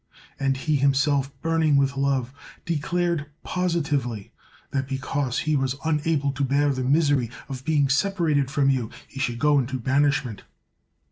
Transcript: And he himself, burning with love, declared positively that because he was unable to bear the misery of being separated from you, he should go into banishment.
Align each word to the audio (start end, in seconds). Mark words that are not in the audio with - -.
And 0.39 0.57
he 0.57 0.77
himself, 0.77 1.31
burning 1.43 1.75
with 1.75 1.95
love, 1.95 2.33
declared 2.65 3.27
positively 3.43 4.31
that 4.71 4.87
because 4.87 5.37
he 5.37 5.55
was 5.55 5.75
unable 5.85 6.31
to 6.31 6.43
bear 6.43 6.71
the 6.73 6.83
misery 6.83 7.29
of 7.47 7.63
being 7.65 7.87
separated 7.87 8.49
from 8.49 8.71
you, 8.71 8.89
he 9.07 9.19
should 9.19 9.37
go 9.37 9.59
into 9.59 9.77
banishment. 9.77 10.41